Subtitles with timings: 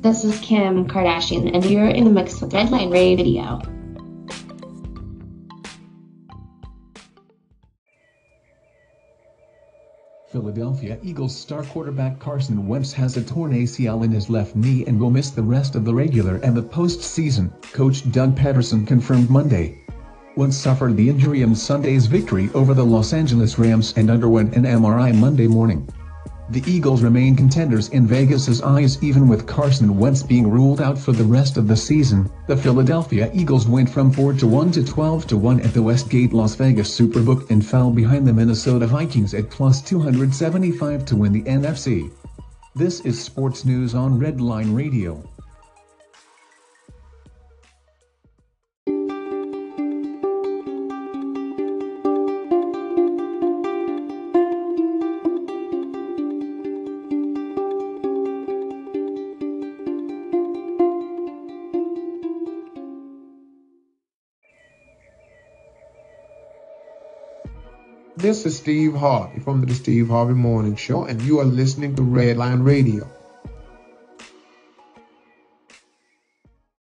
[0.00, 3.60] This is Kim Kardashian, and you're in the mix with Redline Radio.
[10.30, 15.00] Philadelphia Eagles star quarterback Carson Wentz has a torn ACL in his left knee and
[15.00, 19.78] will miss the rest of the regular and the postseason, coach Doug Pederson confirmed Monday.
[20.36, 24.64] Wentz suffered the injury in Sunday's victory over the Los Angeles Rams and underwent an
[24.64, 25.88] MRI Monday morning.
[26.48, 31.10] The Eagles remain contenders in Vegas's eyes even with Carson Wentz being ruled out for
[31.10, 32.30] the rest of the season.
[32.46, 36.32] The Philadelphia Eagles went from 4 to 1 to 12 to 1 at the Westgate
[36.32, 41.42] Las Vegas Superbook and fell behind the Minnesota Vikings at plus 275 to win the
[41.42, 42.12] NFC.
[42.76, 45.28] This is sports news on Redline Radio.
[68.18, 72.02] This is Steve Harvey from the Steve Harvey Morning Show, and you are listening to
[72.02, 73.06] Redline Radio.